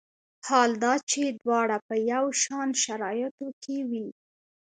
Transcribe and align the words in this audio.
حال 0.47 0.71
دا 0.83 0.93
چې 1.09 1.21
دواړه 1.41 1.77
په 1.87 1.95
یو 2.11 2.25
شان 2.43 2.69
شرایطو 2.83 3.47
کې 3.63 3.77
وي. 3.89 4.07